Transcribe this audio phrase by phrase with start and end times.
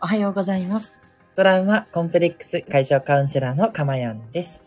[0.00, 0.94] おはようございます。
[1.34, 4.62] トラウマコンプレックス解消カウンセラーのかまやんです。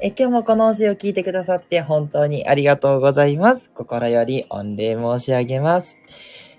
[0.00, 3.70] え今日もこの音声を聞いてくださって本当にありがとうございます。
[3.70, 5.98] 心より御礼申し上げます。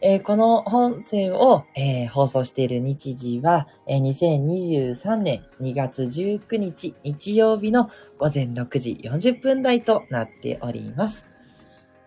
[0.02, 11.26] えーこの音声を、えー放送している日時は、えー2023年2月19日日曜日の午前6時40分台となっております。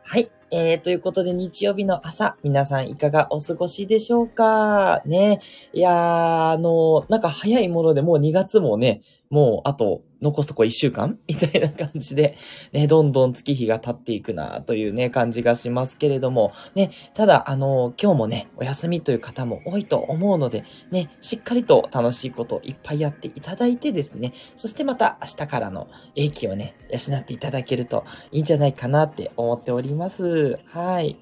[0.02, 0.30] はい。
[0.52, 5.02] えー、ということで日曜日の朝、皆さんいかがお過ごしでしょうか？
[5.04, 5.40] ね。
[5.72, 11.18] いやー、あのなんか早いものでもう2月もね、もうあと残すとこ1週間？
[11.28, 12.36] みたいな感じで、
[12.72, 30.58] ね、どんどん月日が経っていくなというね、感じがしますけれども、ね、ただ、あの今日もね、お休みという方も多いと思うので、ね、しっかりと楽しいことをいっぱいやっていただいてですね、そしてまた明日からの英気をね、養っていただけるといいんじゃないかなって思っております。
[30.66, 31.16] はい。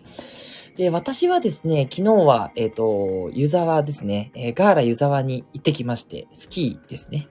[0.76, 7.28] で、私はですね、昨日は、えっ、と、湯沢ですね、えーガーラ湯沢に行ってきまして、スキーですね。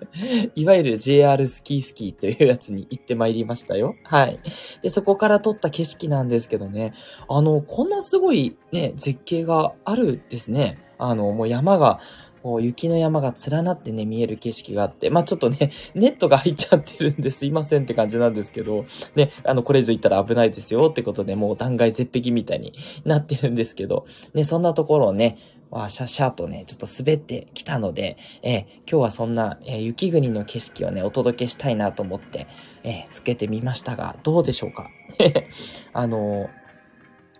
[0.56, 3.94] いわゆる JR スキースキーというやつに行ってまいりましたよ。
[4.04, 4.40] はい。
[4.82, 6.94] で、そこから撮った景色なんですけどね、
[7.28, 10.78] あの、こんなすごいね、絶景があるですね。
[10.96, 12.00] あの、もう山が、
[12.42, 22.72] こう雪の山が連なってね、見える景色があって、まあちょっとね、 ネットが入っちゃってるんですいませんって感じなんですけど、ね、あの、これ以上行ったら危ないですよってことで、もう断崖絶壁みたいに
[23.04, 25.38] なってるんですけど、ね、そんなところをね、
[25.70, 32.46] わシャシャとね、ちょっと滑ってきたので、えー今日はそんな、えー雪国の景色をね、お届けしたいなと思って、
[32.84, 34.88] えーつけてみましたが、どうでしょうか？
[35.92, 36.67] あのー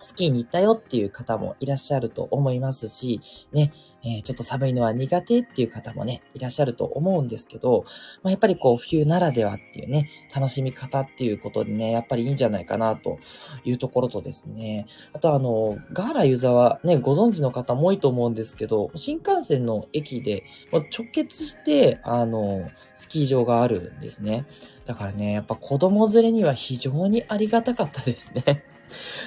[0.01, 3.21] スキーに行ったよっていう方もいらっしゃると思いますし、
[3.53, 3.73] ね、
[4.05, 7.85] えーちょっと寒いのは苦手っていう方もね、いらっしゃると思うんですけど、
[8.23, 13.19] まあ、やっぱりこう、冬ならではっていうね、楽しみ方っていうことでね、やっぱりいいんじゃないかなと
[13.65, 24.47] いうところとですね、あとあの、ガーラ湯沢ね、ご存知の方も多いと思うんですけど、新幹線の駅で直結して、あの、スキー場があるんですね。
[24.85, 28.65] だからね、やっぱ子供連れには非常にありがたかったですね。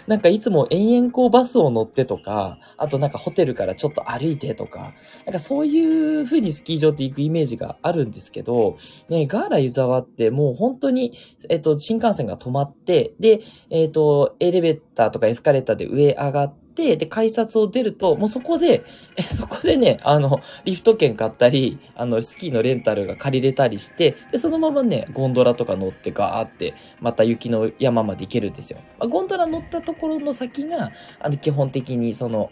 [0.08, 4.94] なんかいつも延々こうバスを乗ってとか、あとなんかホテルからちょっと歩いてとか、
[5.26, 8.78] なんかそういう風にスキー場って行くイメージがあるんですけど、
[9.10, 11.14] ね、ガーラ湯沢ってもう本当に、
[11.50, 18.84] えっと、新幹線が止まって、で、えっと、エレベーターとかエスカレーターで上上がって、で、改札を出ると、もうそこで、
[19.18, 28.80] え、そこでね、あの、リフト券買ったり、あの、スキーのレンタルが借りれたりして、で、そのままね、ゴンドラとか乗ってガーって、また雪の山まで行けるんですよ。
[29.00, 32.52] まあ、ゴンドラ乗ったところの先が、あの、基本的にその、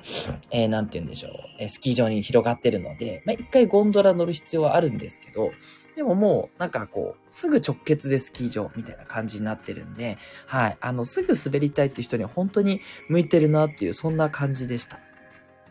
[0.52, 5.52] えーなんて言うんでしょう、スキー場に広がってるので、まあ、一回ゴンドラ乗る必要はあるんですけど、
[6.00, 10.18] でももう、なんかこう、すぐ直結でスキー場みたいな感じになってるんで、
[10.48, 12.80] はい、あの、すぐ滑りたいっていう人には本当に
[13.10, 15.02] 向いてるなっていう、そんな感じでした。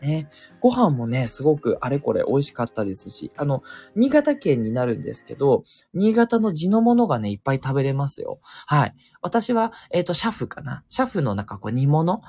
[0.01, 0.29] ね。
[0.59, 3.63] ご飯もね、すごくあれこれ美味しかったですし、あの、
[3.95, 5.63] 新潟県になるんですけど、
[5.95, 8.39] 新潟の地のものがね、いっぱい食べれますよ。
[8.67, 8.93] はい。
[9.23, 10.83] 私は、えっ、と、シャフかな。
[10.89, 12.21] シャフのなんかこう煮物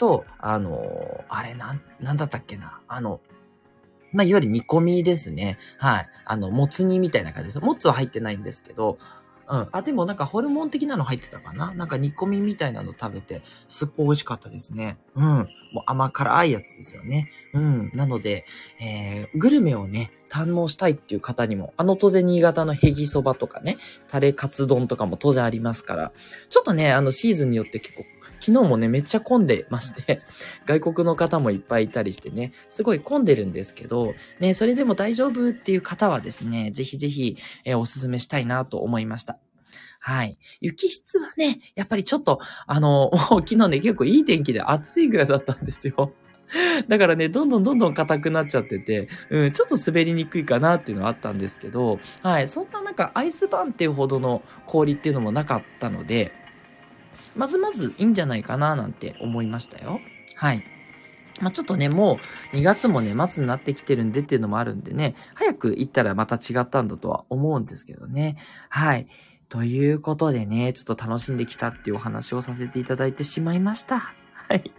[0.00, 2.80] と、あのーあれなん、なんだったっけな。
[2.88, 3.20] あの、
[4.14, 5.58] まあ、いわゆる煮込みですね。
[5.78, 6.08] はい。
[6.24, 7.60] あの、もつ煮みたいな感じです。
[7.60, 8.98] もつは入ってないんですけど、
[9.46, 9.68] うん。
[9.72, 11.74] あ、でもなんかホルモン的なの入ってたかな？
[11.74, 14.96] なんか煮込みみたいなの食べて、すっごい美味しかったですね。
[15.14, 15.24] うん。
[15.24, 17.30] もう甘辛いやつですよね。
[17.52, 17.90] うん。
[17.92, 18.46] なので、
[18.80, 23.76] えー、グルメをね、堪能したいっていう方にも、あの当然新潟のヘギそばとかね、
[24.08, 26.12] タレカツ丼とかも当然ありますから、
[26.48, 28.06] ちょっとね、あのシーズンによって結構、
[28.44, 30.20] 昨日もね、めっちゃ混んでまして、
[30.66, 39.38] 外国の方もいっぱいいたりしてね、すごい混んでるんですけど、ね、それでも大丈夫っていう方はですね、ぜひぜひ、えーおすすめしたいなと思いました。
[39.98, 40.36] はい。
[40.60, 43.10] 雪質はね、やっぱりちょっと、あの、
[43.40, 46.12] 昨日ね、結構いい天気で暑いぐらいだったんですよ。
[46.88, 56.32] だからね、どんどんどんどん硬くなっちゃってて、うん、ちょっと滑りにくいかなっていうのはあったんですけど、はい、そんななんかアイスバーンっていうほどの氷っていうのもなかったので、
[57.34, 60.00] まずまずいいんじゃないかななんて思いましたよ。
[60.36, 60.64] はい。
[61.40, 62.18] まあ、ちょっとね、も
[62.52, 68.36] う2月もね、末になってきてるんでっていうのもあるんでね、早く行ったらまた違ったんだとは思うんですけどね。
[68.68, 69.08] はい。
[69.48, 73.98] ということでね、ちょっと楽しんできたっていうお話をさせていただいてしまいました。
[73.98, 74.70] はい。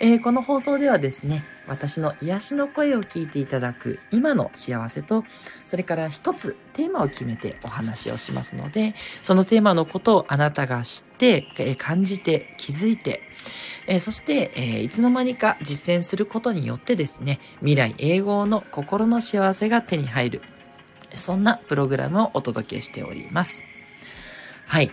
[0.00, 5.24] えーこの放送ではですね、私の癒しの声を聞いていただく今の幸せと、
[5.64, 13.22] それから一つテーマを決めてお話をしますので、そのテーマのことをあなたが知って、えー感じて、気づいて、
[13.86, 20.42] えーそして、えーいつの間にか実践することによってですね、未来永劫の心の幸せが手に入る。
[21.14, 23.62] そんなプログラムをお届けしております。
[24.66, 24.90] はい。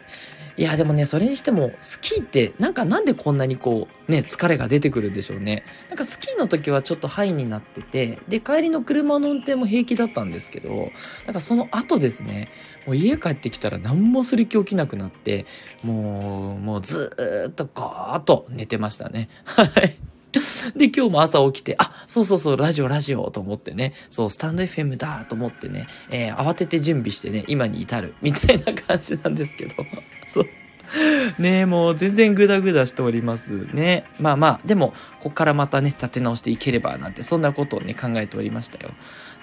[0.60, 5.64] いや、でもね、それにしても、スキーって、なんかなんでこんなにこう、ね、疲れが出てくるんでしょうね。
[5.88, 10.92] なんかスキーの時はちょっとハイになってて、で、帰りの車の運転も平気だったんですけど、
[11.26, 12.50] なんかその後ですね、
[12.86, 15.46] もう家帰ってきたら何もする気起きなくなって、
[15.82, 19.30] もう、もうずーっとガーっと寝てましたね。
[19.46, 20.09] はい。
[20.76, 29.76] で、今日も朝起きて、あ、そうそうそう、ラジオ、ラジオと思ってね、そう、スタンド FM だと思ってね、えー、慌てて準備してね、今に至る、みたいな感じなんですけど、
[30.28, 30.50] そう。
[31.38, 34.06] ねえ、もう全然グダグダしておりますね。
[34.20, 38.92] まあまあ、でも、こっからまたね、立て直していければなんて、そんなことをね、考えておりましたよ。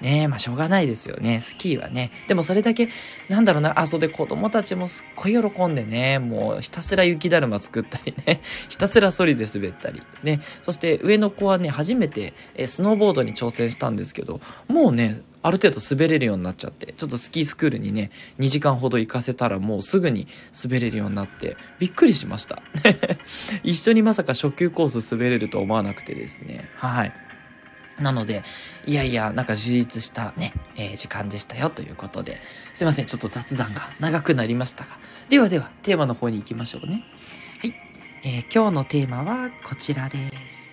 [0.01, 1.41] ねえ、まあしょうがないですよね。
[1.41, 2.11] スキーはね。
[2.29, 2.89] でもそれだけ、
[3.29, 10.03] なんだろうな、あ、そうで子供たちもすっごい喜んでね、もうひたすら雪だるま作ったりね、 ひたすらソリで滑ったり。
[10.23, 18.11] ね、そして上の子はね、初めて、えスノーボードに挑戦したんですけど、もうね、ある程度滑れるようになっちゃって、ちょっとスキースクールにね、
[18.41, 20.27] 2時間ほど行かせたらもうすぐに
[20.61, 22.61] 滑れるようになって、びっくりしました。
[23.63, 26.69] 一緒にまさか初級コース滑れると思わなくてですね。
[26.75, 27.13] はい。
[28.01, 28.43] なので、
[28.87, 32.41] いやいや、なんか充実したね、えー、時間でしたよということで、
[32.75, 34.99] すいません、ちょっと雑談が長くなりましたが。
[35.29, 37.05] ではでは、テーマの方に行きましょうね。
[37.61, 37.75] はい。
[38.25, 40.66] えー、今日のテーマはこちらです。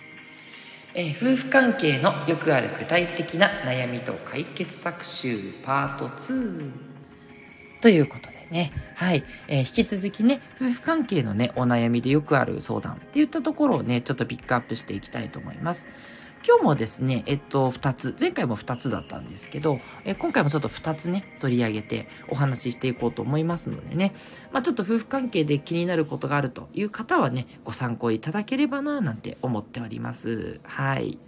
[0.96, 6.70] え、夫婦関係のよくある具体的な悩みと解決策集パート2
[7.80, 15.84] ということでね、はい、えー、引き続きね、夫婦関係のね、お悩みでよくある相談っていったところをね、ちょっとピックアップしていきたいと思います。
[16.46, 24.12] 今日もですね、えっと、2つ、前回も2つだったんですけど、え今回もちょっと2つね、取り上げてお話ししていこうと思いますのでね、
[24.54, 30.60] まあちょっと夫婦関係で気になることがあるという方はね、ご参考いただければな、なんて思っております。
[30.62, 31.18] はい。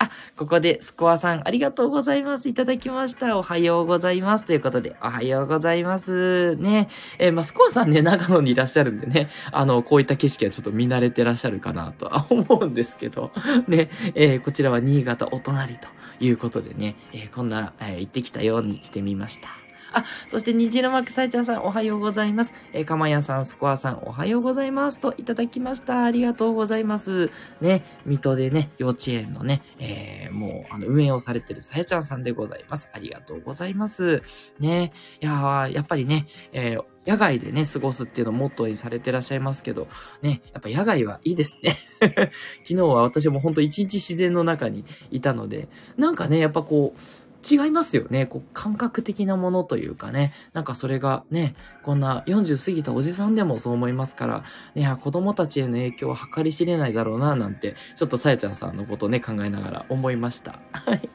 [0.00, 2.48] あ、ここでスコアさんありがとうございます。
[2.48, 3.38] いただきました。
[3.38, 4.44] おはようございます。
[4.44, 6.56] ということで、おはようございます。
[6.56, 6.88] ね。
[7.20, 13.30] えー、まあ、スコアさんね、長野にいらっしゃるんでね、あの、こういった景色はちょっと見慣れてらっしゃるかなとは思うんですけど、
[13.68, 15.86] ね、えー、こちらは新潟お隣と
[16.18, 19.63] いうことでね、えー、こんな、え行ってきたようにしてみました。
[19.94, 22.52] あ、そして虹色マークサイちゃんさんおはようございます。
[22.72, 24.98] えー、かまやさん、スコアさんおはようございます。
[24.98, 26.04] といただきました。
[26.04, 27.30] ありがとうございます。
[27.60, 32.88] ね、水戸でね、幼稚園のね、えー、もう、あの、運営をされてるさやちゃんさんでございます。
[32.92, 34.22] ありがとうございます。
[34.58, 39.88] ね、いや、やっぱりね、えー、野外でね、過ごすっていうのをモットーにされてらっしゃいますけど、
[40.22, 41.76] ね、やっぱ野外はいいですね。
[42.00, 42.30] 昨
[42.64, 47.00] 日は私もほんと一日自然の中にいたので、なんかね、やっぱこう、
[47.48, 48.26] 違いますよね。
[48.26, 50.32] こう、感覚的なものというかね。
[50.52, 54.44] なんかそれがね、こんな40過ぎたおじさんでもそう思いますから、
[54.74, 60.60] ね、子供たちへの影響は計り知れないだろうな、なんて、ちょっとさやちゃんさんのことをね、考えながら思いました。
[60.72, 61.08] はい。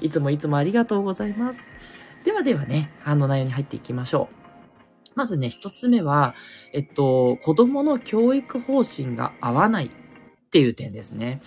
[0.00, 1.66] いつもいつもありがとうございます。
[2.24, 4.44] ではではね、あの内容に入っていきましょう。
[5.14, 6.34] まずね、一つ目は、
[6.72, 9.90] えっと、子供の教育方針が合わないっ
[10.50, 11.40] ていう点ですね。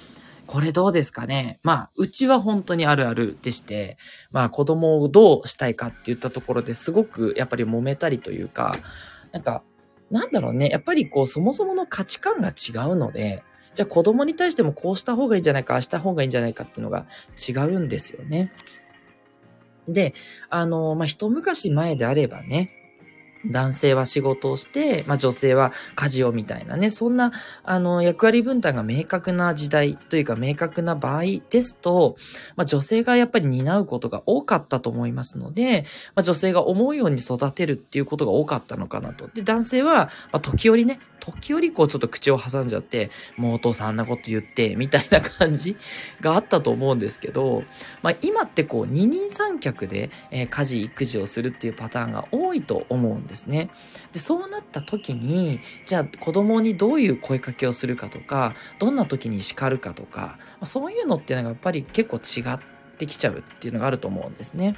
[0.47, 1.59] これどうですかね？
[1.61, 3.97] まあ、うちは本当にあるあるでして、
[4.31, 8.75] まあ子供をどうしたいかって言ったところですごくやっぱり揉めたりというか、
[9.31, 9.61] なんか、
[10.09, 13.43] なんだろうね、やっぱりこうそもそもの価値観が違うので、
[13.75, 17.05] じゃあ子供に対してもこうした方がいいんじゃないか、ああした方がいいんじゃないかっていうのが
[17.47, 18.53] 違うんですよね。
[19.87, 20.13] で、
[20.49, 22.71] あの、まあ、一昔前であればね、
[23.51, 27.31] 男性は仕事をして、まあ、女性は家事をみたいなね、そんな、
[27.63, 32.15] あの、役割分担が明確な時代というか明確な場合ですと、
[32.55, 39.27] まあ、女性がやっぱり担うことが多かったと思いますので、まあ、女性が思うように育てるっていうことが多かったのかなと。
[39.27, 45.75] で、男性は、ま、時折ね、時折こうちょっと口を挟んじゃって、もうお父さんあんなこと言って、みたいな感じ
[46.21, 47.63] があったと思うんですけど、
[48.01, 53.69] まあ今ってこう二人三脚で、えー、家事育児をするっていうパターンが多いと思うんですですね。
[54.11, 62.59] で、そうなった時に、じゃあ子供にどういう声かけをするかとか、どんな時に叱るかとか、そういうのっていうのがやっぱり結構違っ
[62.97, 64.75] てきちゃうっていうのがあると思うんですね。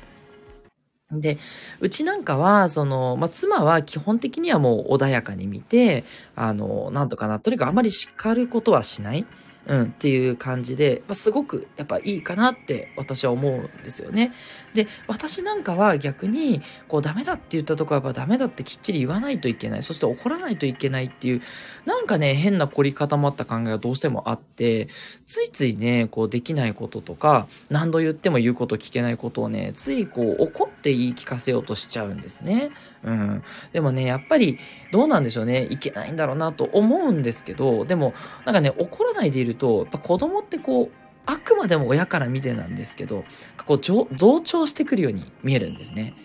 [1.11, 1.39] で、
[1.79, 6.03] うちなんかは、その、まあ、妻は基本的にはもう穏やかに見て、
[6.35, 9.25] あの、なんとかな、とにかくあまり叱ることはしない。
[9.69, 14.33] うん、っていう感じで、まあ、すごくやっぱいいかなって私は思うんですよね。
[14.73, 19.83] で、私なんかは逆に、こうダメだって言ったとこはやっぱダメだってきっちり言わないといけない。
[19.83, 21.41] そして怒らないといけないっていう、
[21.85, 24.87] なんかね、変な凝り固まった考えがどうしてもあって、
[25.27, 32.71] ついついね、こうできないこととか、何度言っても言うこと聞けないことをね、ついこう怒って言い聞かせようとしちゃうんですね。
[33.03, 33.43] うん。
[33.71, 34.59] でもね、やっぱり
[34.91, 35.67] どうなんでしょうね。
[35.69, 38.13] いけないんだろうなと思うんですけど、でも、
[38.45, 43.23] なんかね、怒らないでいると、やっぱ子供ってこう、あくまでも親から見てなんですけど、
[43.65, 44.07] こう増
[44.41, 46.15] 長してくるように見えるんですね。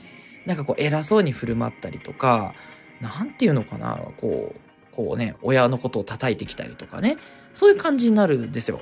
[0.46, 2.54] なんかこう偉そうに振る舞ったりとか、
[3.00, 7.18] なんていうのかな、こう、こうね、親のことを叩いてきたりとかね、
[7.52, 8.80] そういう感じになるんですよ。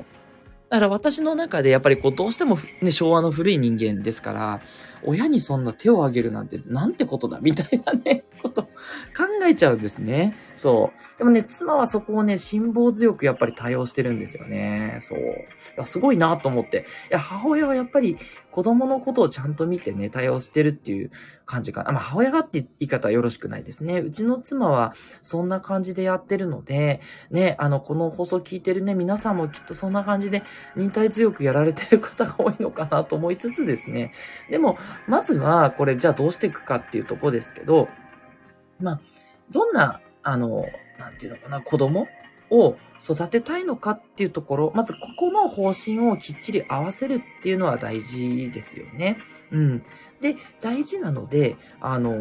[0.69, 4.61] だから私の中でやっぱりこうどうしてもね、昭和の古い人間ですから、
[5.05, 8.71] 親にそんな手を挙げるなんてなんてことだみたいなね、こと考
[9.45, 10.37] えちゃうんですね。
[10.57, 11.19] そう。
[11.19, 14.99] でもね、妻はそこをね、辛抱強くやっぱり対応してるんですよね。
[15.01, 15.19] そう。
[15.19, 15.23] い
[15.77, 16.87] や、すごいなと思って。
[17.11, 18.17] いや、母親はやっぱり
[18.51, 21.11] 子供のことをちゃんと見てね、対応してるっていう
[21.47, 21.93] 感じかな。
[21.93, 23.99] まあ、母親がって言い方はよろしくないですね。
[23.99, 24.93] うちの妻は
[25.23, 30.43] そんな感じでやってるので、ね、あの、この放送聞いてるね、皆さんもきっとそんな感じで
[30.77, 34.13] 忍耐強くやられてる方が多いのかなと思いつつですね。
[34.51, 37.89] でも、まずは、これじゃあどうしていくかっていうとこですけど、
[38.81, 39.01] まあ、
[39.51, 40.65] どんな、あの、
[40.99, 42.09] なんていうのかな、子供
[42.51, 49.19] を育てたいのかっていうところ、まずここの方針をきっちり合わせるっていうのは大事ですよね。
[49.51, 49.83] うん。
[50.21, 52.13] で、大事なので、あの、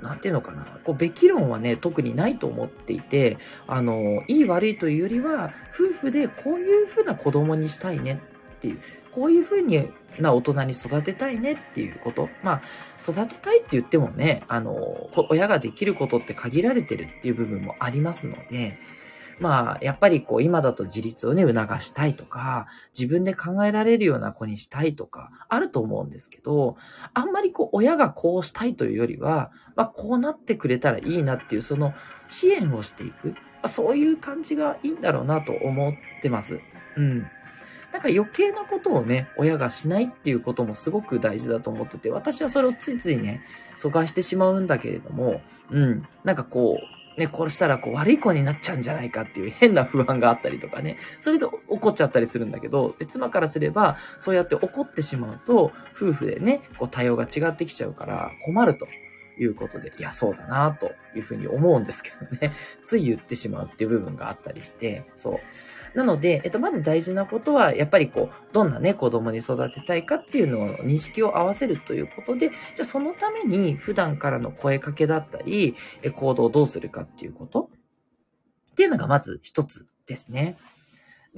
[0.00, 8.20] なんていうのかな、こう、べき論はね、特にないと思っていて、あの、いい悪いというよりは、夫婦でこういうふうな子供にしたいね
[8.56, 8.80] っていう、
[9.18, 9.88] こういうふうに
[10.20, 12.28] な大人に育てたいねっていうこと。
[12.44, 12.62] まあ、
[13.02, 18.78] 育てたいって言ってもね、あの、親ができることって限られてるっていう部分もありますので、
[19.40, 26.76] まあ、やっぱりこう、今だと自立をね、促したいとか、自分で考えられるような子にしたいとか、あると思うんですけど、
[27.12, 31.92] あんまりこう、親がこうしたいというよりは、まあ、こうなってくれたらいいなっていう、その、
[32.28, 33.30] 支援をしていく。
[33.30, 36.60] まあ、そういう感じがいいんだろうなと思ってます。
[36.96, 37.26] うん。
[37.92, 43.42] なんか余計なことをね、親がしないっていうこともすごく大事だと思ってて、私はそれをついついね、
[43.76, 45.40] 阻害してしまうんだけれども、
[45.70, 58.86] うん、なんかこう、ね、こしたらこう悪い子になっちゃうんじゃないかっていう変な不安があったりとかね、それで怒っちゃったりするんだけど、で妻からすれば、そうやって怒ってしまうと、夫婦でね、こう対応が違ってきちゃうから困ると。
[59.40, 62.52] いうことで、いや、そうだなというふうに思うんですけどね。
[62.82, 65.38] つい言ってしまうっていう部分があったりして、そう。
[65.98, 75.74] なので、えっと、まず大事なことは、やっぱりこう、どんなね、子供に育てたいかっていうのを認識を合わせるということで、じゃあそのために普段からの声かけだったり、
[76.14, 77.68] 行動をどうするかっていうこと
[78.70, 80.56] っていうのがまず一つですね。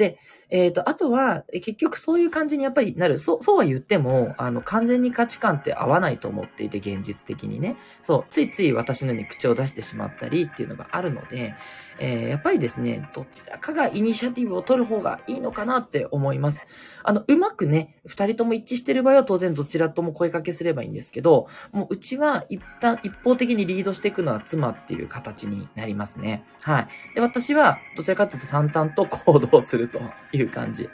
[0.00, 3.18] で、えっ、ー、と、あとは、結局そういう感じにやっぱりなる。
[3.18, 7.76] そう、そうは言っても、あの、完全に価値観って合わないと思っていて、現実的にね。
[8.02, 11.54] そう、ついつい私のように口を出してしまったりっていうのがあるので、
[11.98, 16.64] えー、やっぱりですね、どちらかがイニシアティブを取る方がいいのかなって思います。
[17.02, 26.44] あの、うまくね、二人とも一致してる場合は当然どちらとも声かけすればいいんですけど、もううちは一旦一方的にリードしていくのは妻っていう形になりますね。
[26.62, 26.88] はい。
[27.14, 30.00] で、私はどちらかというと淡々と行動すると
[30.32, 30.88] いう感じ。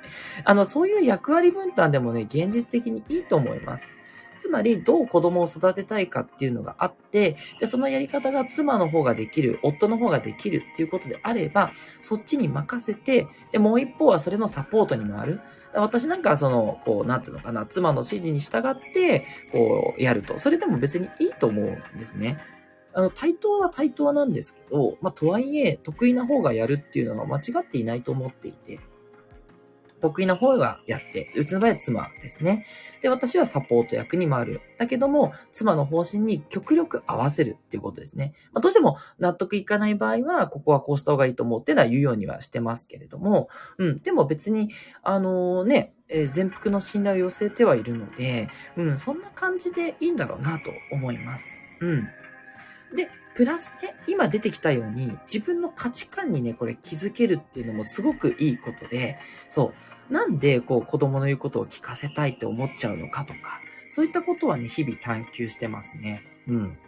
[0.45, 3.91] あの、そういう役割分担でもね、現実的にいいと思います。
[4.39, 15.41] つまり、どう子供を育てたいかっていうのがあって、で、そのやり方が妻の方ができる、夫の方ができるっていうことであれば、そっちに任せて、で、もう一方はそれのサポートに回る。
[15.75, 20.39] 私なんかはその、こう、なんていうのかな、妻の指示に従って、こう、やると。
[20.39, 22.39] それでも別にいいと思うんですね。
[22.97, 28.81] あの、対等は対等なんですけど、まあ、とはいえ、得意な方がやるっていうのは間違っていないと思っていて、
[30.01, 32.65] 得意な方がやって、うちの場合は妻ですね。
[33.03, 34.61] で、私はサポート役に回る。
[34.79, 38.33] だけども、妻の方針に極力合わせるっていうことですね。
[38.55, 44.71] まあ、どうしても納得いかない場合は、ここはこうした方がいいと思っていうのは言うようにはしてますけれども、うん、でも別に、
[45.03, 51.59] あのー、ね、えー、全幅の信頼を寄せてはいるので、うん、そんな感じでいいんだろうなと思います。
[51.81, 52.09] うん。
[52.97, 59.75] で、プラスね、今出てきたように、自分の価値観にね、これ気づけるっていうのもすごくいいことで、そ
[60.11, 60.13] う。
[60.13, 63.61] なんで、こう、子供の言うことを聞かせたいって思っちゃうのかとか、
[63.91, 66.23] そういったことはね、日々探求してますね。
[66.49, 66.79] うん。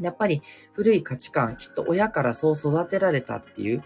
[0.00, 3.82] やっぱり、古い価値観、きっと親からそう育てられたっていう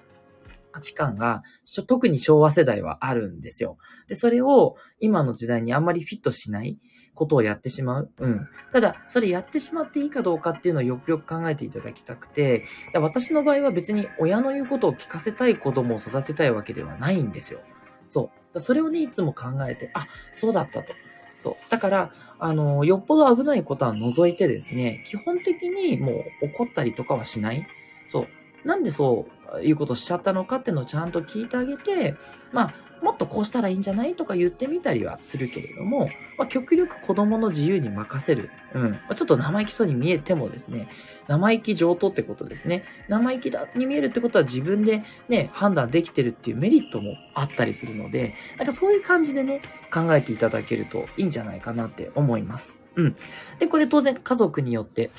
[0.71, 1.43] 価値観が、
[1.87, 3.77] 特に昭和世代はあるんですよ。
[4.07, 6.79] で、それを今の時代にあんまりフィットしない。
[7.19, 8.11] ことをやってしまう。
[8.19, 8.49] うん。
[8.73, 17.61] ただ、それやってしまっていいかどうかっていうのをよくよく考えていただきたくて、私の場合は別に親の言うことを聞かせたい子供を育てたいわけではないんですよ。
[18.07, 18.61] そう。
[18.61, 20.95] それをね、いつも考えて、あ、そうだったと。
[21.43, 21.55] そう。
[21.71, 27.67] だから、あの、よっぽど危ないことは除いてですね、基本的にもう怒ったりとかはしない。
[28.09, 28.29] そう。
[28.65, 32.15] なんでそういうことしちゃったのかっていうのをちゃんと聞いてあげて、
[32.53, 38.50] まあ、もっとこうしたらいいんじゃないとか言ってみたりはするけれども、まあ、極力子供の自由に任せる。
[38.75, 39.00] うん。
[39.14, 40.88] ちょっと生意気そうに見えてもですね、
[41.26, 42.85] 生意気上等ってことですね。
[43.09, 49.62] 生意気だに見えるってことは自分でね、判断できてるっていうメリットもあったりするので、なんかそういう感じでね、
[49.93, 52.78] 考えていただけるといいんじゃないかなって思います。
[52.97, 53.17] うん。
[53.59, 55.11] で、これ当然家族によって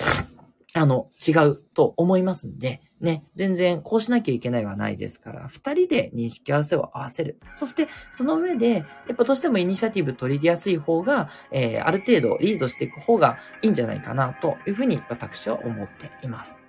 [0.75, 7.39] あの、違うと思いますんで、ね、全然こうしなきゃいけないはないですから、二人で認識合わせを合わせる。
[7.55, 8.83] そして、その上で、や
[9.13, 16.59] っぱどうしてもイニシアティブ取りやすい方が、えー、ある程度リードしていく方がいいんじゃないかな、というふうに私は思っています。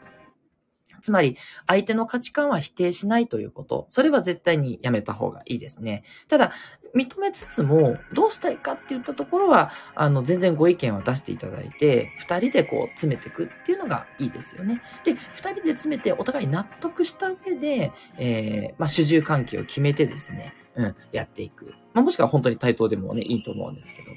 [1.00, 3.86] つまり、相手の価値観は否定しないということ。
[3.90, 6.04] それは絶対にやめた方がいいですね。
[6.28, 6.52] ただ、
[6.94, 14.82] 認めつつも、どうしたいかって言ったところは、あの、全然ご意見を出していただいて、二人でこう、詰めていくっていうのがいいですよね。
[15.04, 21.74] で、二人で詰めて、お互い納得した上で、えー、まあ、主従関係を決めてですね、うん、やっていく。
[21.92, 24.08] まあ、もしくは本当に対等でもね、いいと思うんですけど。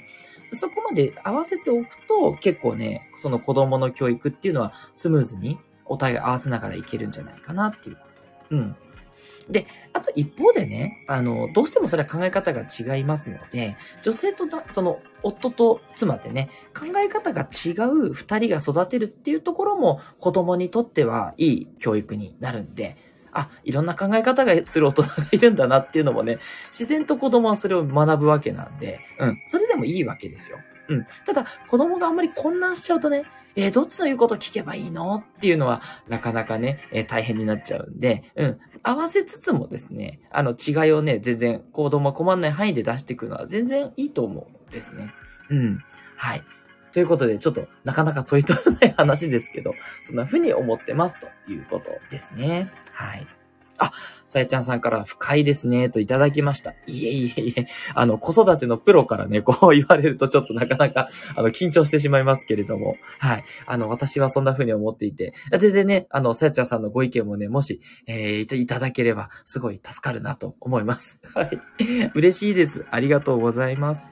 [0.55, 8.01] そこまで合わせておくと、結構ね、その子供の教育っていうのはスムーズにお互い合わせながらいけるんじゃないかなっていうこ
[8.49, 8.55] と。
[8.55, 8.75] うん。
[9.49, 22.97] で、あと一方でね、あの、どうしてもそれは考え方が違いますので、女性とだ、その、夫と妻でね、考え方が違う二人が育てるっていうところも子供にとってはいい教育になるんで、
[23.31, 30.59] あ、いろんな考え方がする大人がいるんだなっていうのもね、自然と子供はそれを学ぶわけなんで、うん、それでもいいわけですよ。
[30.87, 31.05] うん。
[31.25, 33.25] ただ、子供があんまり混乱しちゃうとね、
[33.55, 38.59] えー、どっちの言うこと聞けばいいのっていうのは、なかなかね、えー、大変になっちゃうんで、うん。
[38.81, 45.13] 合わせつつもですね、あの違いをね、全然、子供は困んない範囲で出していくのは全然いいと思うんですね。
[45.49, 45.83] うん。
[46.17, 46.43] はい。
[46.91, 49.73] ということで、ちょっとなかなか問い取らない話ですけど、
[50.05, 52.71] そんな風に思ってますということですね。
[52.91, 53.27] はい。
[53.77, 53.91] あ、
[54.25, 56.71] さやちゃんさんから深いですね、といただきました。
[56.87, 63.43] いえいえいえ、あの、子育てのプロからね、 こう言われるとちょっとなかなか、あの、緊張してしまいますけれども、はい。
[63.65, 71.19] あの、私はそんな風に思っていて、全然ね、あの、さやちゃんさんのご意見もね、もし、えー、いただければ、すごい助かるなと思います。
[71.33, 71.59] はい。
[72.13, 72.85] 嬉しいです。
[72.91, 74.11] ありがとうございます。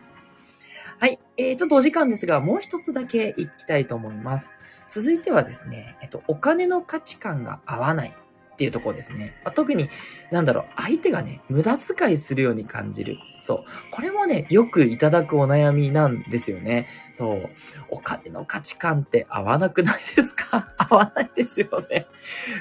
[1.00, 1.20] はい。
[1.38, 4.52] えー、ちょっとお時間ですが、もう一つだけ行きたいと思います。
[4.88, 8.16] 続いてはですね、えっと、お金の価値観が合わない。
[8.54, 9.36] っていうところですね。
[9.44, 9.90] まあ、特に、
[10.32, 13.18] なんだろう、相手がね、無駄遣いするように感じる。
[13.42, 13.64] そう。
[13.92, 16.88] これもね、よくいただくお悩みなんですよね。
[17.14, 17.50] そう。
[17.90, 20.70] お金の価値観って合わなくないですか？
[20.78, 22.08] 合わないですよね。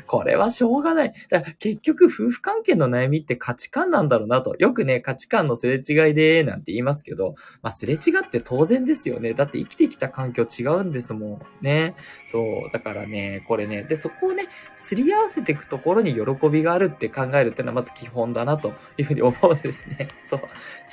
[0.06, 1.12] これはしょうがない。
[1.28, 4.54] だから結局、夫婦関係の悩みって価値観なんだろうなと。
[4.58, 9.34] よくね、価値観のすれ違いで、なんて言いますけど、まあ、すれ違って当然ですよね。
[9.34, 11.42] だって生きてきた環境違うんですもん。
[11.60, 11.94] ね。
[12.26, 12.70] そう。
[12.72, 20.08] だからね、これね、で、そこをね、すり合わせていくところに喜びがあるって考えるっていうのはまず基本だなというふうに思うんですね。
[20.22, 20.40] そう。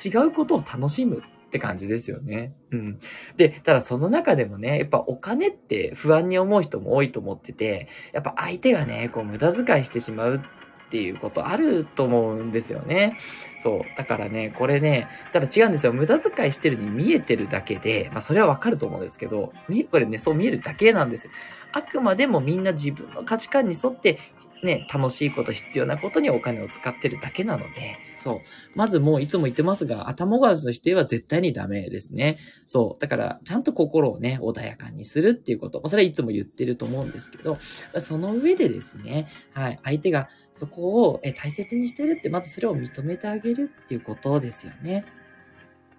[0.04, 2.54] 違うことを楽しむって感じですよね。
[2.72, 3.00] うん。
[3.38, 10.42] で、ただその中でもね、やっぱお金って不安に思う人も多いと思ってて、やっぱ相手がね、こう無駄遣いしてしまう
[10.88, 13.18] っていうことあると思うんですよね。
[13.62, 13.82] そう。
[13.98, 15.94] だからね、これね、ただ違うんですよ。
[15.94, 19.52] 無駄遣いしてるに見えてるだけで、まあそれはわかると思うんですけど、
[19.92, 21.30] これね、そう見えるだけなんです。
[21.74, 24.20] あくまでもみんな自分の価値観に沿って
[24.63, 28.41] ね、楽しいこと、必要なことにお金を使ってるだけなので、そう。
[28.76, 32.38] まずもういつも言ってますが、頭ごわずの否定は絶対にダメですね。
[32.65, 33.02] そう。
[33.02, 35.82] だから、ちゃんと心をね、穏やかにするっていうこと。
[35.88, 37.58] それはいつも言ってると思うんですけど、
[38.00, 45.06] その上でですね、はい、相手がそこを大切にしてるって、まずそれを認めてあげるっていうことですよね。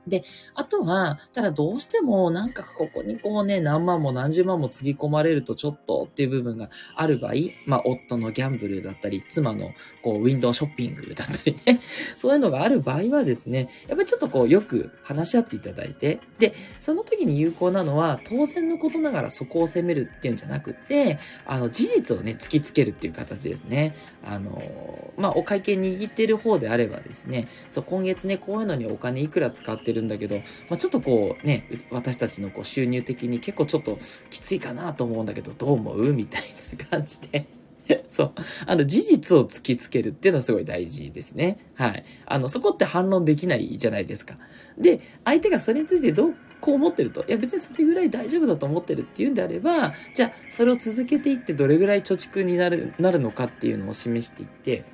[0.08, 7.32] で、あとは、ただどうしてもなんかここにこうね、何万も何十万もつぎ込まれるとちょっとっていう部分がある場合、
[7.66, 11.80] まあ夫のギャンブルだったり、妻のこうウィンドウショッピングだったりね、
[12.16, 23.94] そういうのがある場合はですね、やっぱりちょっとこうよく話し合っていただいて、で、その時に有効なのは当然のことながらそこを責めるっていうんじゃなくて、あの事実をね、突きつけるっていう形ですね。
[24.24, 33.98] あの、まあお会計握ってる方であればですね、そう今月ね、こういうのにお金いくら使ってるるんだけど、まあ、ちょっとこうね、私たちのこう収入的に結構ちょっと
[34.30, 36.42] きついかなと思うんだけど、どう思うみたい
[36.78, 37.46] な感じで
[38.08, 38.32] そう。
[38.66, 41.58] あの、事実を突きつけるっていうのはすごい大事ですね。
[41.74, 42.04] はい。
[42.26, 44.36] あの、そこって反論できないじゃないですか。
[44.78, 47.24] で、相手がそれについてどう、こう思ってると。
[47.26, 54.84] いや、別にそれぐらい大丈夫だと思ってるっていうんであれば、じゃあ、それを続けていってどれぐらい貯蓄になる、なるのかっていうのを示していって、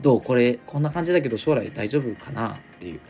[0.00, 3.00] どうこれ、こんな感じだけど将来大丈夫かなっていう。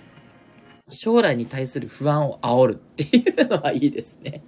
[0.89, 4.43] 将来に対する不安を煽るっていうのはいいですね。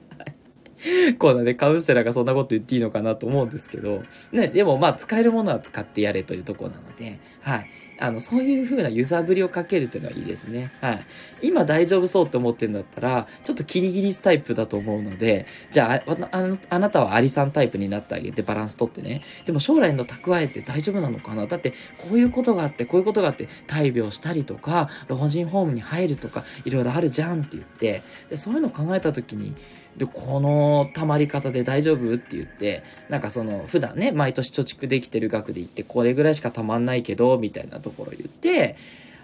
[1.18, 7.66] こうなねカウンセラーがそんなこと言っていいのかなと思うんですけど、ね、でもまあ使えるものは使ってやれというとこなので、はい。
[8.00, 10.70] あの、そういう風な揺さぶりをかけるというのはいいですね。
[10.80, 11.04] はい。
[11.42, 19.22] 今大丈夫そうって思ってるんだったら、ちょっとキリギリスタイプだと思うので、じゃあ、あのあなたはアリさんタイプになってあげてバランス取ってね。
[19.44, 21.46] でも将来の蓄えって大丈夫なのかな？
[21.46, 29.54] だって、こういうことがあって、こういうことがあって、大病したりとか、老人ホームに入るとか、いろいろあるじゃんって言って、でそういうのを考えた時に、
[29.98, 32.14] で、この溜まり方で大丈夫？
[32.14, 38.76] って言って、なんかその、普段ね、毎年貯蓄できてる額で言って、これぐらいしか溜まんないけど、みたいなところ言って、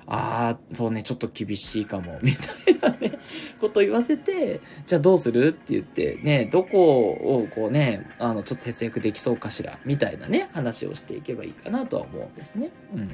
[0.06, 3.18] ああ、そうね、ちょっと厳しいかも、 みたいなね、
[3.60, 5.48] こと言わせて、じゃあどうする？
[5.48, 12.70] って言って、ね、どこをこうね、あの、ちょっと節約できそうかしら、みたいなね、話をしていけばいいかなとは思うんですね。
[12.94, 13.10] うん。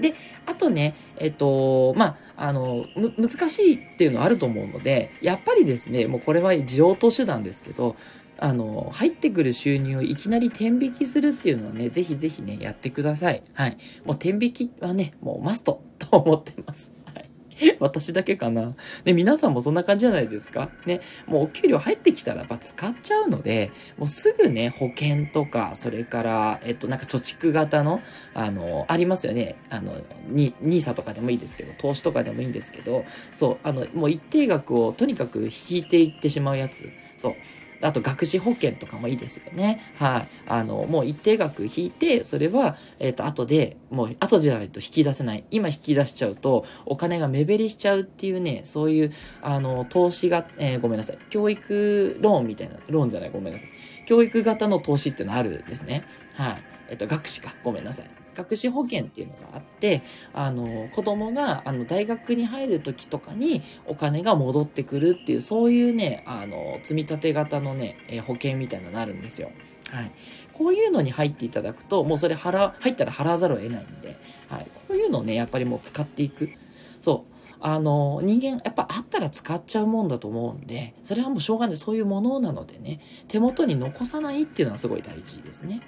[0.00, 0.14] で、
[0.46, 2.86] あとね、えっと、まあ、あの、
[3.18, 7.96] 難しいっていうのはあると思うので、やっぱりですね、もうこれは上等手段ですけど、
[8.38, 13.42] あの、入ってくる収入をいきなり天引きするっていうのはね、ぜひぜひね、やってください。
[13.52, 13.76] はい。
[14.04, 16.90] もう天引きはね、もうマストと思ってます。
[17.80, 18.74] 私だけかな。
[19.04, 21.00] で、皆さんもそんな感じじゃないですかね。
[21.26, 28.00] もうお給料入ってきたらやっぱ使っちゃうので、もうすぐね、保険とか、それから、えっと、なんか貯蓄型の、
[28.34, 29.56] あの、ありますよね。
[29.68, 36.88] あの、に、ニーサとかでもいいですけど、投資とかでもいいんですけど、そう、あの、もう一定額をとにかく引いていってしまうやつ。
[37.20, 37.34] そう。
[37.80, 39.94] あと、学資保険とかもいいですよね。
[39.96, 40.28] はい。
[40.46, 45.44] あの、もう一定額引いて、それは、えっ、ー、と、後で、もう、後じゃないと引き出せない。
[45.50, 49.12] 今引き出しちゃうと、お金が目減りしちゃうっていうね、そういう、
[49.42, 51.18] あの、投資が、えー、ごめんなさい。
[51.30, 53.70] 教育ローンみたいな、ローンじゃない、ごめんなさい。
[54.06, 56.04] 教育型の投資ってのあるんですね。
[56.34, 56.62] はい。
[56.90, 57.54] えっ、ー、と、学資か。
[57.64, 58.19] ごめんなさい。
[58.34, 69.50] 学資保険っていうのがあって、あの、子供が、あの、大学に入る時とかにお金が戻ってくるっていう、そういうね、あの、積立型のね、え保険みたいなのがあるんですよ。
[69.90, 70.12] はい。
[70.52, 74.16] こういうのに入っていただくと、もうそれ払、入ったら払わざるを得ないんで、
[74.48, 74.66] はい。
[74.74, 76.50] こういうのをね、やっぱりもう使っていく。
[77.00, 77.30] そう。
[77.60, 81.76] あの、人間、やっぱあったら使っちゃうもんだと思うんで、それはもうしょうがない。
[81.76, 85.82] そういうものなのでね、手元に残さないっていうのはすごい大事ですね。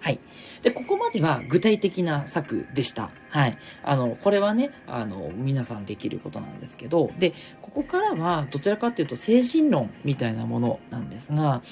[0.00, 0.20] はい。
[0.62, 3.10] で、ここまでは具体的な策でした。
[3.30, 3.58] はい。
[3.82, 11.62] あの、これはね、あの、皆さんできることなんですけど、で、ここからはどちらかっていうと精神論みたいなものなんですが、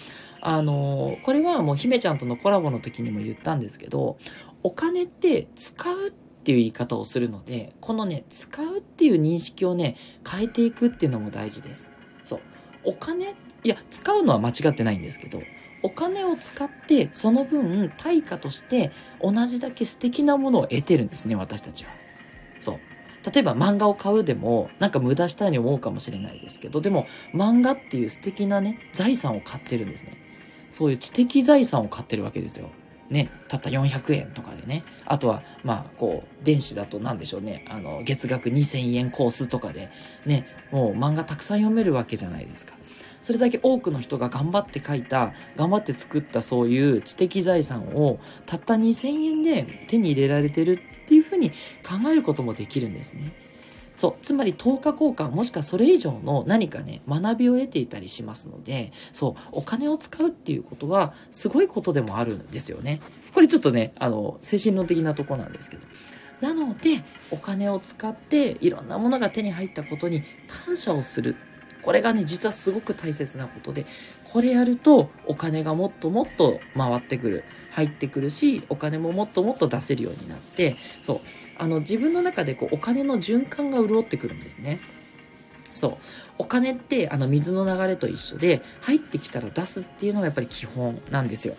[0.40, 4.18] あの、これはもう姫ちゃんとのコラボの時にも言ったんですけど、
[4.62, 9.96] お金って使うっていう言い方をするので、このね、使うっていう認識をね、
[10.28, 11.90] 変えていくっていうのも大事です。
[12.24, 12.40] そう。
[12.84, 13.34] お金、
[13.64, 15.40] いや、使うのは間違ってないんですけど、
[15.86, 18.90] お金を使ってその分対価として
[19.22, 21.92] 同じだけ素敵なものを得てるんですね、私たちは。
[22.58, 22.78] そう。
[23.32, 30.16] 例えば漫画を買うでもなんか無駄したいに思うかもしれないですけど、でも漫画っていう素敵なね、財産を買ってるんですね。
[30.72, 32.70] そういう知的財産を買ってるわけですよ。
[33.08, 34.82] ね、たった400円とかでね。
[35.04, 37.64] あとは、まあ、こう、電子だと何でしょうね。
[37.68, 39.90] あの、月額2000円コースとかで、
[40.24, 42.75] ね、もう漫画たくさん読めるわけじゃないですか。
[43.26, 53.32] それだけ多くの人が頑張って書いた、頑張って作ったそういう知的財産をたった2000円で手に入れられてるっていうふうに考えることもできるんですね。
[53.96, 54.14] そう。
[54.22, 63.00] つまり10日交換もしくはそれ以上の何かね、学びを得ていたりしますので、そう、お金を使うっていうことはすごいことでもあるんですよね。
[63.34, 65.82] これちょっとね、あの、精神論的なとこなんですけど。
[66.40, 70.22] なので、お金を使っていろんなものが手に入ったことに
[70.64, 71.34] 感謝をする
[71.86, 73.86] これがね、実はすごく大切なことで、
[74.24, 77.44] これやるとお金がもっともっと回ってくる。
[77.70, 81.20] 入ってくるし、お金ももっともっと出せるようになって、そう。
[81.56, 84.80] あの、自分の中でこう、お金の循環が潤ってくるんですね。
[85.74, 85.96] そう。
[86.38, 91.54] お金って、あの、水の流れと一緒で、入ってきたら出すっていうのがやっぱり基本なんですよ。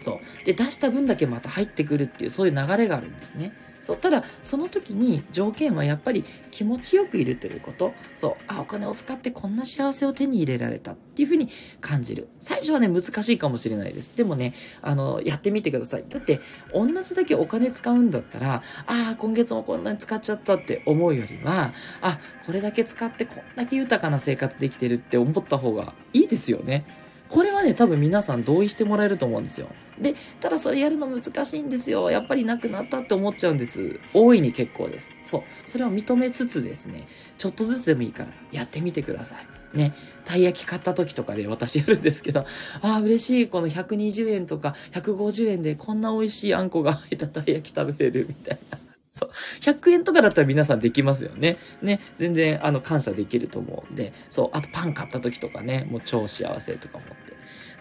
[0.00, 0.46] そう。
[0.46, 3.52] で、出した分だけまた入ってくるっていう、そういう流れがあるんですね。
[3.84, 7.92] そう、ただ、その時に条件はやっぱり気持ちよくいるということ。
[8.16, 11.50] そう、あ、お金を使ってこんな幸せを手に入れられたっていうふうに
[11.82, 12.28] 感じる。
[12.40, 14.10] 最初はね、難しいかもしれないです。
[14.16, 16.06] でもね、あの、やってみてください。
[16.08, 16.40] だって、
[16.72, 27.03] 同じだけお金使うんだったら、ああ、今月もこんなに使っちゃったって思うよりは、あ、これだけ使ってこんだけ豊かな生活できてるって思った方がいいですよね。
[27.28, 29.68] これはね、多分皆さん同意してもらえると思うんですよ。
[29.98, 32.10] で、ただそれやるの難しいんですよ。
[32.10, 33.98] やっぱりなくなったって思っちゃうんです。
[34.12, 35.10] 大いに結構です。
[35.22, 35.42] そう。
[35.66, 37.08] それを認めつつですね、
[37.38, 39.46] ちょっとずつでもいいからやってみてください。
[39.76, 39.92] ね、
[40.24, 42.46] たい焼き買った時とかで私やるんですけど、
[42.80, 43.48] ああ、嬉しい。
[43.48, 48.78] この120円とか150円でこんな美味しいあんこが入ったたい焼き食べれるみたいな。
[49.14, 49.30] そう。
[49.60, 51.58] 100円とかだったら皆さんできますよね。
[51.82, 52.00] ね。
[52.18, 54.12] 全然、あの、感謝できると思うんで。
[54.28, 54.50] そう。
[54.52, 57.06] あと、パン買った時とかね、もう超幸せとか思。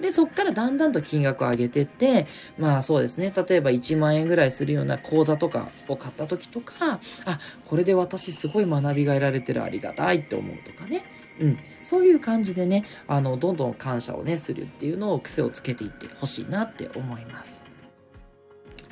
[0.03, 2.27] で、そっからだんだんと金額を上げてって、
[2.59, 3.33] まあそうですね。
[3.33, 11.05] 例えば1万円ぐらいするような講座とかを買った時とか、あ、これで私すごい学びが得られてるありがたいって思うとかね。
[11.39, 11.57] うん。
[11.85, 17.63] そういう感じでね、あの、どんどん感謝をね、するっていうのを癖をつけていってほしいなって思います。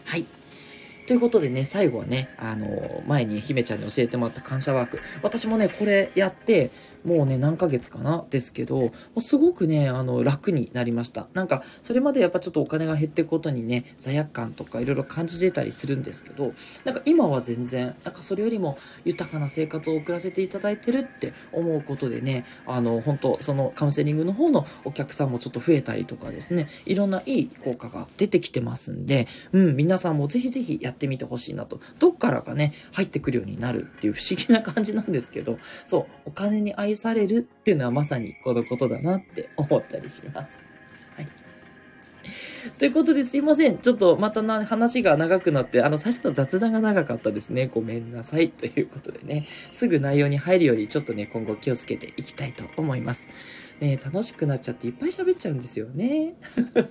[0.05, 0.25] はい。
[1.07, 5.01] ということでね、最後はね、あの、前に姫ちゃんに教えてもらった感謝ワーク。
[5.21, 6.71] 私もね、これやって、
[7.03, 8.25] もうね、何ヶ月かな？
[8.29, 11.27] ですけど、すごくね、あの、楽になりました。
[11.33, 16.53] なんか、それまでやっぱちょっとお金が減っていくことにね、罪悪感とかいろいろ感じてたりするんですけど、
[16.85, 31.79] なんか今は全然、なんかそれよりも豊かな生活を送らせていただいてるって思うことでね、あの、本当そのカウンセリングの方のお客さんもちょっと増えたりとかですね、いろんないい効果が出てきてますんで、うん、皆さんもぜひぜひやってみてほしいなと。
[31.99, 40.63] どっからかね、入ってくるようになるっていう不思議な感じなんですけど、そう、お金に愛されるっていうのはまさにこのことだなって思ったりします。
[41.15, 41.27] はい。
[42.77, 43.77] ということですいません。
[43.79, 47.67] ちょっとまたな話が長くなって、あの、最初の雑談が長かったですね。
[47.67, 48.49] ごめんなさい。
[48.49, 53.27] ということでね、すぐ内容に入るよりちょっとね、今後気をつけていきたいと思います。
[53.81, 56.35] ね、楽しくなっちゃっていっぱい喋っちゃうんですよね。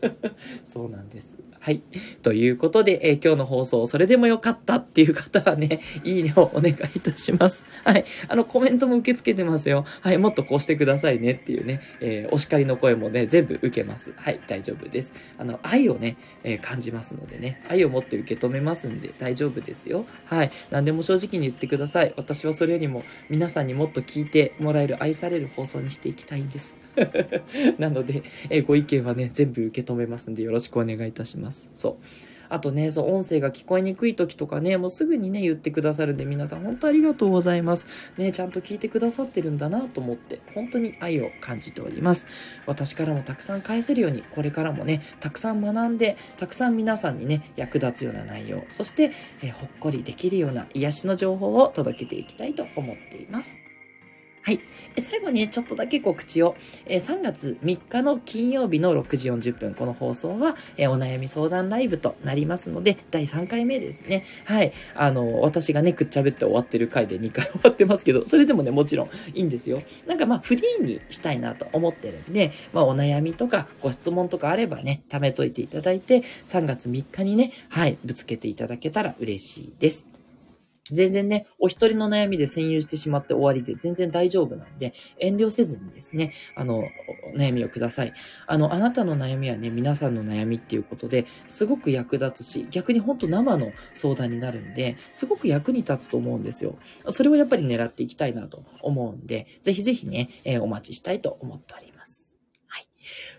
[0.64, 1.38] そうなんです。
[1.60, 1.82] はい。
[2.22, 7.64] ということで、えー、今日の放送、それでもよかったっていう方はね、 いいねをお願いいたします。
[7.84, 8.04] はい。
[8.28, 9.84] あの、コメントも受け付けてますよ。
[10.00, 10.18] はい。
[10.18, 14.12] もっとこうしてくださいねっていうね、えー、お叱りの声もね、全部受けます。
[14.16, 14.40] はい。
[14.48, 15.12] 大丈夫です。
[15.38, 20.06] あの、愛をね、えー、感じますのでね、愛を持って受け止めますんで大丈夫ですよ。
[20.24, 20.50] はい。
[20.70, 22.14] 何でも正直に言ってください。
[22.16, 26.79] 私はそれよりも皆さんにもっと聞いてもらえる愛される放送にしていきたいんです。
[27.78, 31.70] なので、えご意見はね、全部受け止めますんでよろしくお願いいたします。
[31.74, 32.30] そう。
[32.50, 37.86] あとね、そう、音声が聞こえにくい時とかね、もうすぐにね、言ってくださるんで、皆さん本当ありがとうございます。
[38.18, 42.26] ね、ちゃんと聞いてくださってるんだなと思って、本当に愛を感じております。
[42.66, 49.12] 私からもたくさん返せるように、これからもね、たくさん学んで、たくさん皆さんにね、役立つような内容、そして、
[49.44, 53.59] えほっこりできるような癒しの情報を届けていきたいと思っています。
[54.42, 54.60] はい。
[54.98, 56.56] 最後にね、ちょっとだけ告知を。
[56.86, 64.24] え3月3日の金曜日の6時40分、この放送は、えお悩み相談ライブとなりますので、第3回目ですね。
[64.46, 64.72] はい。
[64.94, 69.82] あの、私がね、くっちゃべって終わってる回で2回終わってますけど、それでもね、もちろんいいんですよ。
[70.06, 80.09] なんかまあ、フリーにしたいなと思ってるんで、まあ、お悩みとかご質問とかあればね、貯めといていただいて、3月3日にね、はい、ぶつけていただけたら嬉しいです。
[80.92, 86.84] 全然ね、お一人の悩みで占有してしまって終わりで全然大丈夫なんで、遠慮せずにですね、あの、
[87.36, 88.12] 悩みをください。
[88.46, 96.78] あの、あなたの悩みはね、皆さんの悩みっていうことで、すごく役立つし、逆にほんと生の相談になるんで、すごく役に立つと思うんですよ。
[97.08, 101.89] それをやっぱり狙っていきたいなと思うんで、ぜひぜひね、えー、お待ちしたいと思っております。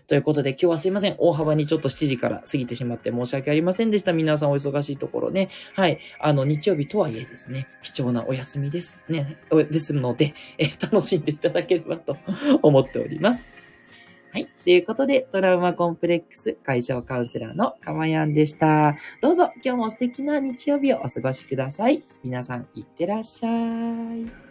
[0.06, 1.16] ということで今日はすいません。
[1.18, 4.12] 大幅にちょっと7時から過ぎてしまって申し訳ありませんでした。
[4.12, 5.48] 皆さんお忙しいところね。
[5.74, 5.98] はい。
[6.20, 8.98] あの、日曜日とはいえですね、貴重なお休みです。
[9.08, 9.38] ね。
[9.50, 12.16] ですので、え楽しんでいただければと
[12.62, 13.62] 思っております。
[14.32, 14.48] はい。
[14.64, 18.96] ということで、トラウマコンプレックス解消カウンセラーのかまやんでした。
[19.20, 22.02] どうぞ今日も素敵な日曜日をお過ごしください。
[22.24, 24.41] 皆さん、いってらっしゃい。